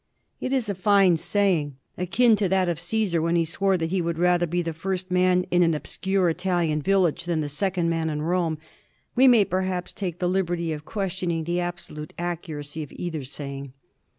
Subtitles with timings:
[0.39, 4.01] It is a fine saying, akin to that of C»sar when he swore that he
[4.01, 8.09] would rather be the first man in an obscure Italian village than the second man
[8.09, 8.57] in Rome.
[9.13, 13.73] We may perhaps take the liberty of questioning the abso lute accuracy of either saying.